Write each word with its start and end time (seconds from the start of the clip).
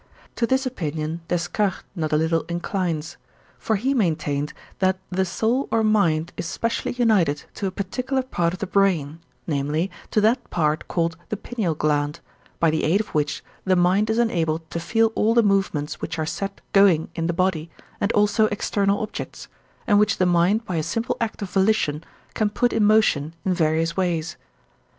To 0.37 0.47
this 0.47 0.65
opinion 0.65 1.21
Descartes 1.27 1.83
not 1.95 2.11
a 2.11 2.17
little 2.17 2.41
inclines. 2.49 3.17
For 3.59 3.75
he 3.75 3.93
maintained, 3.93 4.51
that 4.79 4.97
the 5.11 5.25
soul 5.25 5.67
or 5.69 5.83
mind 5.83 6.33
is 6.37 6.47
specially 6.47 6.93
united 6.93 7.43
to 7.53 7.67
a 7.67 7.71
particular 7.71 8.23
part 8.23 8.51
of 8.53 8.59
the 8.61 8.65
brain, 8.65 9.19
namely, 9.45 9.91
to 10.09 10.19
that 10.21 10.49
part 10.49 10.87
called 10.87 11.17
the 11.29 11.37
pineal 11.37 11.75
gland, 11.75 12.19
by 12.59 12.71
the 12.71 12.83
aid 12.83 12.99
of 12.99 13.09
which 13.09 13.43
the 13.63 13.75
mind 13.75 14.09
is 14.09 14.17
enabled 14.17 14.67
to 14.71 14.79
feel 14.79 15.11
all 15.13 15.35
the 15.35 15.43
movements 15.43 16.01
which 16.01 16.17
are 16.17 16.25
set 16.25 16.61
going 16.73 17.09
in 17.13 17.27
the 17.27 17.31
body, 17.31 17.69
and 17.99 18.11
also 18.13 18.47
external 18.47 19.01
objects, 19.03 19.49
and 19.85 19.99
which 19.99 20.17
the 20.17 20.25
mind 20.25 20.65
by 20.65 20.77
a 20.77 20.81
simple 20.81 21.15
act 21.21 21.43
of 21.43 21.49
volition 21.51 22.03
can 22.33 22.49
put 22.49 22.73
in 22.73 22.83
motion 22.83 23.35
in 23.45 23.53
various 23.53 23.95
ways. 23.95 24.35